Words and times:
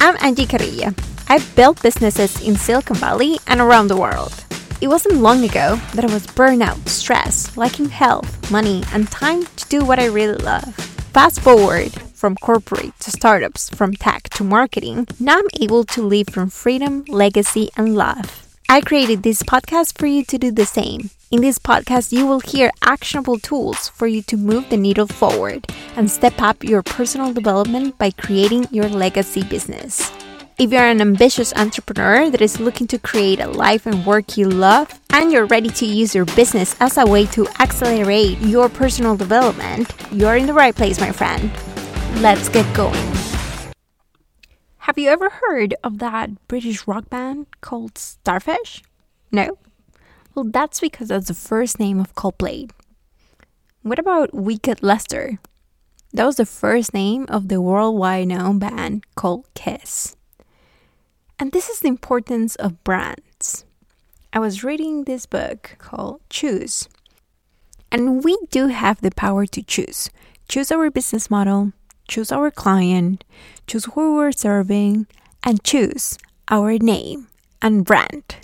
I'm 0.00 0.16
Angie 0.20 0.46
Carrillo. 0.46 0.94
I've 1.28 1.56
built 1.56 1.82
businesses 1.82 2.40
in 2.46 2.56
Silicon 2.56 2.96
Valley 2.96 3.38
and 3.46 3.60
around 3.60 3.88
the 3.88 3.96
world. 3.96 4.32
It 4.80 4.88
wasn't 4.88 5.22
long 5.22 5.44
ago 5.44 5.76
that 5.94 6.04
I 6.04 6.12
was 6.12 6.26
burnout, 6.26 6.88
stressed, 6.88 7.56
lacking 7.56 7.88
health, 7.88 8.50
money, 8.50 8.84
and 8.92 9.10
time 9.10 9.44
to 9.44 9.68
do 9.68 9.84
what 9.84 9.98
I 9.98 10.06
really 10.06 10.38
love. 10.42 10.74
Fast 11.12 11.40
forward 11.40 11.92
from 12.14 12.36
corporate 12.36 12.98
to 13.00 13.10
startups, 13.10 13.70
from 13.70 13.94
tech 13.94 14.28
to 14.30 14.44
marketing, 14.44 15.08
now 15.18 15.38
I'm 15.38 15.48
able 15.60 15.84
to 15.84 16.02
live 16.02 16.28
from 16.30 16.50
freedom, 16.50 17.04
legacy, 17.08 17.70
and 17.76 17.96
love. 17.96 18.46
I 18.68 18.80
created 18.80 19.22
this 19.22 19.42
podcast 19.42 19.98
for 19.98 20.06
you 20.06 20.24
to 20.24 20.38
do 20.38 20.50
the 20.50 20.66
same. 20.66 21.10
In 21.28 21.40
this 21.40 21.58
podcast, 21.58 22.12
you 22.12 22.24
will 22.24 22.38
hear 22.38 22.70
actionable 22.82 23.40
tools 23.40 23.88
for 23.88 24.06
you 24.06 24.22
to 24.22 24.36
move 24.36 24.70
the 24.70 24.76
needle 24.76 25.08
forward 25.08 25.66
and 25.96 26.08
step 26.08 26.40
up 26.40 26.62
your 26.62 26.84
personal 26.84 27.32
development 27.32 27.98
by 27.98 28.12
creating 28.12 28.68
your 28.70 28.88
legacy 28.88 29.42
business. 29.42 30.12
If 30.56 30.70
you're 30.70 30.86
an 30.86 31.00
ambitious 31.00 31.52
entrepreneur 31.54 32.30
that 32.30 32.40
is 32.40 32.60
looking 32.60 32.86
to 32.86 32.98
create 33.00 33.40
a 33.40 33.48
life 33.48 33.86
and 33.86 34.06
work 34.06 34.36
you 34.36 34.48
love, 34.48 35.00
and 35.10 35.32
you're 35.32 35.46
ready 35.46 35.68
to 35.70 35.84
use 35.84 36.14
your 36.14 36.26
business 36.26 36.76
as 36.78 36.96
a 36.96 37.04
way 37.04 37.26
to 37.34 37.48
accelerate 37.58 38.38
your 38.38 38.68
personal 38.68 39.16
development, 39.16 39.92
you're 40.12 40.36
in 40.36 40.46
the 40.46 40.54
right 40.54 40.76
place, 40.76 41.00
my 41.00 41.10
friend. 41.10 41.50
Let's 42.22 42.48
get 42.48 42.72
going. 42.72 42.94
Have 44.78 44.96
you 44.96 45.08
ever 45.08 45.28
heard 45.28 45.74
of 45.82 45.98
that 45.98 46.46
British 46.46 46.86
rock 46.86 47.10
band 47.10 47.48
called 47.62 47.98
Starfish? 47.98 48.84
No? 49.32 49.58
Well, 50.36 50.44
that's 50.44 50.80
because 50.80 51.08
that's 51.08 51.28
the 51.28 51.34
first 51.34 51.80
name 51.80 51.98
of 51.98 52.14
Coldplay. 52.14 52.70
What 53.80 53.98
about 53.98 54.34
Wicked 54.34 54.82
Lester? 54.82 55.38
That 56.12 56.26
was 56.26 56.36
the 56.36 56.44
first 56.44 56.92
name 56.92 57.24
of 57.30 57.48
the 57.48 57.58
worldwide 57.58 58.28
known 58.28 58.58
band 58.58 59.06
called 59.14 59.48
Kiss. 59.54 60.14
And 61.38 61.52
this 61.52 61.70
is 61.70 61.80
the 61.80 61.88
importance 61.88 62.54
of 62.56 62.84
brands. 62.84 63.64
I 64.30 64.38
was 64.38 64.62
reading 64.62 65.04
this 65.04 65.24
book 65.24 65.76
called 65.78 66.20
Choose. 66.28 66.86
And 67.90 68.22
we 68.22 68.36
do 68.50 68.66
have 68.66 69.00
the 69.00 69.12
power 69.12 69.46
to 69.46 69.62
choose. 69.62 70.10
Choose 70.50 70.70
our 70.70 70.90
business 70.90 71.30
model, 71.30 71.72
choose 72.08 72.30
our 72.30 72.50
client, 72.50 73.24
choose 73.66 73.86
who 73.86 74.16
we're 74.16 74.32
serving, 74.32 75.06
and 75.42 75.64
choose 75.64 76.18
our 76.50 76.76
name 76.76 77.28
and 77.62 77.86
brand. 77.86 78.36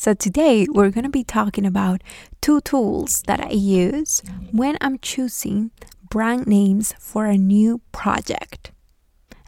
So, 0.00 0.14
today 0.14 0.66
we're 0.66 0.88
going 0.88 1.04
to 1.04 1.10
be 1.10 1.24
talking 1.24 1.66
about 1.66 2.00
two 2.40 2.62
tools 2.62 3.20
that 3.26 3.38
I 3.38 3.50
use 3.50 4.22
when 4.50 4.78
I'm 4.80 4.98
choosing 4.98 5.72
brand 6.08 6.46
names 6.46 6.94
for 6.98 7.26
a 7.26 7.36
new 7.36 7.82
project. 7.92 8.72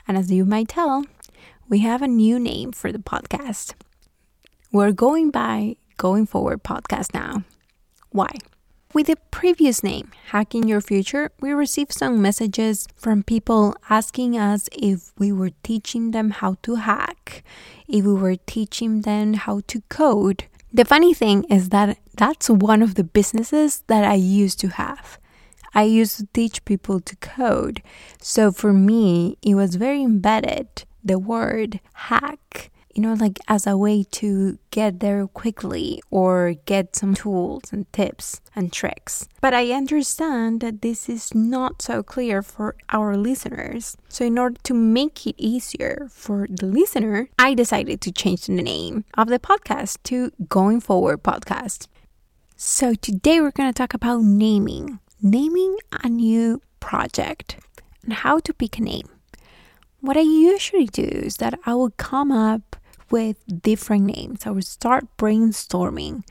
And 0.07 0.19
as 0.19 0.31
you 0.31 0.45
might 0.45 0.69
tell, 0.69 1.07
we 1.71 1.79
have 1.79 2.03
a 2.03 2.07
new 2.07 2.39
name 2.39 2.71
for 2.73 2.93
the 2.93 2.99
podcast. 2.99 3.73
We're 4.71 4.93
going 4.93 5.31
by 5.31 5.77
Going 5.97 6.27
Forward 6.27 6.63
Podcast 6.63 7.15
now. 7.15 7.45
Why? 8.11 8.29
With 8.95 9.07
the 9.07 9.17
previous 9.31 9.83
name, 9.83 10.11
Hacking 10.33 10.69
Your 10.69 10.83
Future, 10.83 11.31
we 11.41 11.53
received 11.53 11.95
some 11.95 12.21
messages 12.21 12.87
from 12.95 13.23
people 13.23 13.75
asking 13.89 14.37
us 14.37 14.69
if 14.71 15.13
we 15.19 15.33
were 15.33 15.53
teaching 15.63 16.11
them 16.11 16.29
how 16.29 16.57
to 16.63 16.75
hack, 16.75 17.43
if 17.89 18.05
we 18.05 18.13
were 18.13 18.37
teaching 18.37 19.01
them 19.01 19.33
how 19.33 19.63
to 19.69 19.81
code. 19.89 20.45
The 20.71 20.85
funny 20.85 21.15
thing 21.15 21.45
is 21.45 21.71
that 21.71 21.97
that's 22.19 22.51
one 22.51 22.83
of 22.83 22.97
the 22.97 23.05
businesses 23.05 23.83
that 23.87 24.05
I 24.05 24.15
used 24.15 24.61
to 24.61 24.69
have. 24.69 25.19
I 25.73 25.85
used 25.85 26.19
to 26.19 26.27
teach 26.35 26.63
people 26.67 27.01
to 27.01 27.17
code. 27.17 27.83
So 28.21 28.53
for 28.53 28.75
me, 28.75 29.39
it 29.41 29.55
was 29.55 29.77
very 29.77 30.03
embedded 30.03 30.85
the 31.03 31.19
word 31.19 31.81
hack 31.95 32.71
you 32.95 33.03
know, 33.03 33.15
like 33.15 33.39
as 33.49 33.67
a 33.67 33.77
way 33.77 34.05
to 34.13 34.59
get 34.71 35.01
there 35.01 35.27
quickly 35.27 36.03
or 36.11 36.55
get 36.67 36.95
some 36.95 37.15
tools 37.15 37.73
and 37.73 37.91
tips 37.93 38.41
and 38.55 38.73
tricks. 38.73 39.29
But 39.41 39.55
I 39.55 39.73
understand 39.73 40.61
that 40.61 40.83
this 40.83 41.09
is 41.09 41.35
not 41.35 41.81
so 41.81 42.03
clear 42.03 42.43
for 42.43 42.77
our 42.91 43.17
listeners. 43.17 43.97
So, 44.09 44.25
in 44.25 44.39
order 44.39 44.61
to 44.65 44.75
make 44.75 45.27
it 45.27 45.37
easier 45.39 46.09
for 46.11 46.47
the 46.51 46.67
listener, 46.67 47.29
I 47.39 47.55
decided 47.55 48.01
to 48.03 48.13
change 48.13 48.47
the 48.47 48.63
name 48.63 49.05
of 49.15 49.29
the 49.29 49.39
podcast 49.39 49.99
to 50.05 50.31
Going 50.49 50.81
Forward 50.81 51.23
Podcast. 51.23 51.89
So, 52.57 52.95
today 52.95 53.41
we're 53.41 53.51
going 53.51 53.73
to 53.73 53.77
talk 53.77 53.95
about 53.95 54.23
naming, 54.23 55.01
naming 55.21 55.77
a 56.03 56.09
new 56.09 56.61
project 56.81 57.57
and 58.05 58.13
how 58.13 58.39
to 58.41 58.53
pick 58.53 58.79
a 58.79 58.83
name. 58.83 59.09
What 60.01 60.17
I 60.17 60.23
usually 60.23 60.87
do 60.87 61.05
is 61.05 61.37
that 61.37 61.59
I 61.65 61.75
will 61.75 61.91
come 61.91 62.33
up 62.33 62.72
with 63.13 63.37
different 63.63 64.07
names. 64.07 64.47
I 64.47 64.51
would 64.51 64.67
start 64.67 65.07
brainstorming 65.17 66.25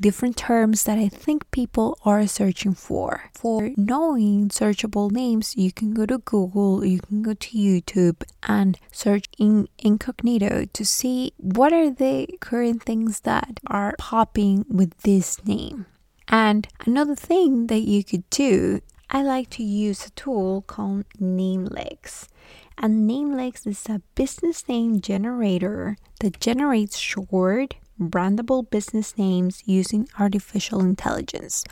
different 0.00 0.36
terms 0.36 0.84
that 0.84 0.96
I 0.96 1.08
think 1.08 1.50
people 1.50 1.98
are 2.04 2.26
searching 2.26 2.74
for. 2.74 3.24
For 3.34 3.70
knowing 3.76 4.48
searchable 4.48 5.10
names, 5.10 5.56
you 5.56 5.72
can 5.72 5.92
go 5.92 6.06
to 6.06 6.18
Google, 6.18 6.84
you 6.84 7.00
can 7.00 7.22
go 7.22 7.34
to 7.34 7.58
YouTube 7.58 8.22
and 8.44 8.78
search 8.92 9.26
in 9.38 9.68
incognito 9.78 10.66
to 10.72 10.84
see 10.84 11.32
what 11.36 11.72
are 11.72 11.90
the 11.90 12.28
current 12.40 12.84
things 12.84 13.20
that 13.20 13.60
are 13.66 13.94
popping 13.98 14.64
with 14.70 14.96
this 14.98 15.44
name. 15.44 15.86
And 16.28 16.68
another 16.86 17.16
thing 17.16 17.66
that 17.66 17.80
you 17.80 18.04
could 18.04 18.28
do, 18.30 18.80
I 19.10 19.22
like 19.22 19.48
to 19.50 19.62
use 19.62 20.04
a 20.04 20.10
tool 20.10 20.62
called 20.62 21.06
Namelix. 21.18 22.28
And 22.76 23.08
Namelix 23.08 23.66
is 23.66 23.86
a 23.88 24.02
business 24.14 24.68
name 24.68 25.00
generator 25.00 25.96
that 26.20 26.40
generates 26.40 26.98
short, 26.98 27.74
brandable 27.98 28.68
business 28.68 29.16
names 29.16 29.62
using 29.64 30.08
artificial 30.18 30.80
intelligence. 30.80 31.64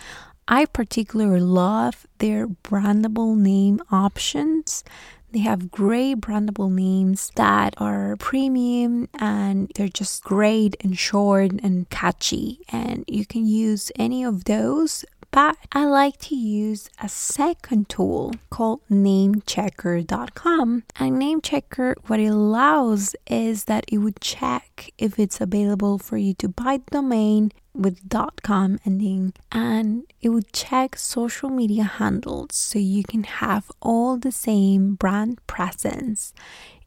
I 0.48 0.64
particularly 0.64 1.41
love 1.41 2.06
their 2.19 2.47
brandable 2.48 3.36
name 3.36 3.82
options. 3.91 4.82
They 5.32 5.41
have 5.41 5.70
great 5.70 6.20
brandable 6.20 6.72
names 6.72 7.30
that 7.34 7.74
are 7.76 8.16
premium 8.16 9.08
and 9.18 9.70
they're 9.74 9.88
just 9.88 10.24
great 10.24 10.76
and 10.80 10.98
short 10.98 11.50
and 11.62 11.91
catchy. 11.91 12.60
And 12.72 13.04
you 13.06 13.26
can 13.26 13.47
use 13.47 13.92
any 13.97 14.24
of 14.24 14.44
those 14.44 15.04
but 15.36 15.58
I 15.70 15.84
like 15.84 16.16
to 16.30 16.34
use 16.34 16.88
a 16.98 17.10
second 17.10 17.91
tool 17.91 18.32
called 18.48 18.80
namecheckr.com. 18.91 20.84
And 20.98 21.20
namechecker, 21.20 21.94
what 22.06 22.20
it 22.20 22.28
allows 22.28 23.14
is 23.26 23.64
that 23.64 23.84
it 23.92 23.98
would 23.98 24.19
check 24.22 24.88
if 24.97 25.19
it's 25.19 25.38
available 25.38 25.98
for 25.98 26.16
you 26.16 26.32
to 26.36 26.48
buy 26.48 26.78
the 26.78 26.91
domain 26.91 27.52
with 27.74 28.00
.com 28.42 28.78
ending 28.86 29.34
and 29.52 30.04
it 30.22 30.30
would 30.30 30.54
check 30.54 30.97
social 30.97 31.50
media 31.50 31.84
handles 31.84 32.54
so 32.54 32.78
you 32.78 33.04
can 33.04 33.24
have 33.24 33.70
all 33.82 34.16
the 34.16 34.32
same 34.32 34.94
brand 34.94 35.47
presence 35.47 36.32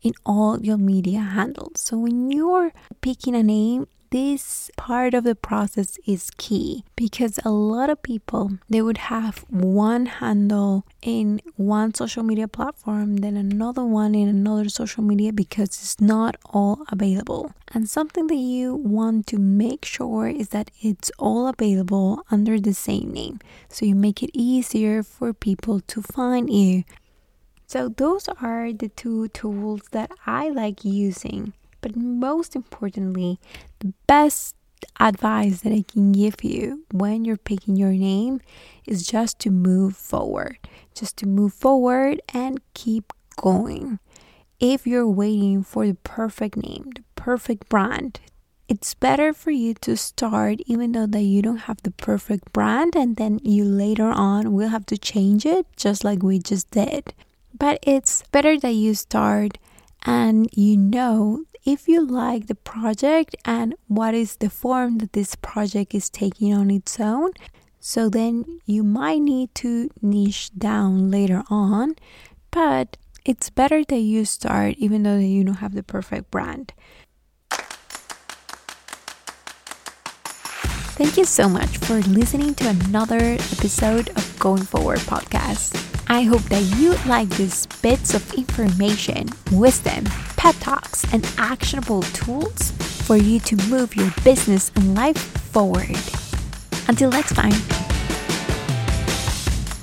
in 0.01 0.13
all 0.25 0.59
your 0.59 0.79
media 0.79 1.19
handles. 1.19 1.81
So 1.81 1.99
when 1.99 2.31
you're 2.31 2.71
picking 3.01 3.35
a 3.35 3.43
name, 3.43 3.85
this 4.11 4.71
part 4.75 5.13
of 5.13 5.23
the 5.23 5.35
process 5.35 5.99
is 6.05 6.31
key 6.37 6.83
because 6.95 7.39
a 7.45 7.51
lot 7.51 7.89
of 7.89 8.01
people 8.01 8.51
they 8.69 8.81
would 8.81 8.97
have 8.97 9.45
one 9.49 10.07
handle 10.07 10.85
in 11.01 11.39
one 11.55 11.93
social 11.93 12.23
media 12.23 12.47
platform 12.47 13.17
then 13.17 13.37
another 13.37 13.85
one 13.85 14.15
in 14.15 14.27
another 14.27 14.67
social 14.69 15.03
media 15.03 15.31
because 15.31 15.69
it's 15.69 16.01
not 16.01 16.35
all 16.45 16.85
available. 16.91 17.53
And 17.73 17.89
something 17.89 18.27
that 18.27 18.35
you 18.35 18.75
want 18.75 19.27
to 19.27 19.37
make 19.37 19.85
sure 19.85 20.27
is 20.27 20.49
that 20.49 20.71
it's 20.81 21.11
all 21.19 21.47
available 21.47 22.23
under 22.31 22.59
the 22.59 22.73
same 22.73 23.13
name. 23.13 23.39
So 23.69 23.85
you 23.85 23.95
make 23.95 24.23
it 24.23 24.31
easier 24.33 25.03
for 25.03 25.33
people 25.33 25.79
to 25.81 26.01
find 26.01 26.51
you. 26.51 26.83
So 27.67 27.89
those 27.89 28.27
are 28.41 28.73
the 28.73 28.89
two 28.89 29.27
tools 29.29 29.81
that 29.91 30.11
I 30.25 30.49
like 30.49 30.83
using 30.83 31.53
but 31.81 31.95
most 31.95 32.55
importantly, 32.55 33.39
the 33.79 33.93
best 34.07 34.55
advice 34.99 35.61
that 35.61 35.73
I 35.73 35.83
can 35.83 36.11
give 36.11 36.43
you 36.43 36.85
when 36.91 37.25
you're 37.25 37.37
picking 37.37 37.75
your 37.75 37.91
name 37.91 38.41
is 38.85 39.05
just 39.05 39.39
to 39.39 39.51
move 39.51 39.95
forward, 39.95 40.57
just 40.93 41.17
to 41.17 41.27
move 41.27 41.53
forward 41.53 42.21
and 42.33 42.59
keep 42.73 43.13
going. 43.35 43.99
If 44.59 44.85
you're 44.85 45.07
waiting 45.07 45.63
for 45.63 45.87
the 45.87 45.95
perfect 45.95 46.57
name, 46.57 46.91
the 46.95 47.03
perfect 47.15 47.69
brand, 47.69 48.19
it's 48.67 48.93
better 48.93 49.33
for 49.33 49.51
you 49.51 49.73
to 49.75 49.97
start 49.97 50.59
even 50.67 50.91
though 50.91 51.07
that 51.07 51.23
you 51.23 51.41
don't 51.41 51.65
have 51.69 51.81
the 51.81 51.91
perfect 51.91 52.53
brand 52.53 52.95
and 52.95 53.15
then 53.15 53.39
you 53.41 53.63
later 53.63 54.09
on 54.09 54.53
will 54.53 54.67
have 54.69 54.85
to 54.87 54.97
change 54.97 55.45
it 55.45 55.65
just 55.75 56.03
like 56.03 56.21
we 56.21 56.39
just 56.39 56.69
did. 56.71 57.13
But 57.57 57.79
it's 57.81 58.23
better 58.31 58.59
that 58.59 58.73
you 58.73 58.93
start 58.93 59.57
and 60.05 60.47
you 60.53 60.77
know 60.77 61.45
if 61.65 61.87
you 61.87 62.05
like 62.05 62.47
the 62.47 62.55
project 62.55 63.35
and 63.45 63.75
what 63.87 64.13
is 64.13 64.37
the 64.37 64.49
form 64.49 64.97
that 64.99 65.13
this 65.13 65.35
project 65.35 65.93
is 65.93 66.09
taking 66.09 66.53
on 66.53 66.71
its 66.71 66.99
own. 66.99 67.31
So 67.79 68.09
then 68.09 68.59
you 68.65 68.83
might 68.83 69.21
need 69.21 69.53
to 69.55 69.89
niche 70.01 70.51
down 70.57 71.09
later 71.09 71.43
on, 71.49 71.95
but 72.51 72.97
it's 73.25 73.49
better 73.49 73.83
that 73.85 73.99
you 73.99 74.25
start 74.25 74.75
even 74.77 75.03
though 75.03 75.17
you 75.17 75.43
don't 75.43 75.55
have 75.55 75.75
the 75.75 75.83
perfect 75.83 76.31
brand. 76.31 76.73
Thank 80.99 81.15
you 81.15 81.23
so 81.23 81.47
much 81.47 81.77
for 81.77 81.99
listening 82.01 82.55
to 82.55 82.67
another 82.67 83.37
episode 83.55 84.09
of 84.09 84.39
Going 84.39 84.63
Forward 84.63 84.99
podcast. 84.99 85.88
I 86.11 86.23
hope 86.23 86.41
that 86.43 86.63
you 86.77 86.95
like 87.07 87.29
these 87.29 87.67
bits 87.83 88.15
of 88.15 88.33
information, 88.33 89.29
wisdom, 89.51 90.05
pep 90.37 90.55
talks, 90.59 91.05
and 91.13 91.23
actionable 91.37 92.01
tools 92.01 92.71
for 93.05 93.15
you 93.15 93.39
to 93.41 93.55
move 93.67 93.95
your 93.95 94.11
business 94.23 94.71
and 94.75 94.95
life 94.95 95.19
forward. 95.19 95.95
Until 96.87 97.11
next 97.11 97.35
time. 97.35 97.88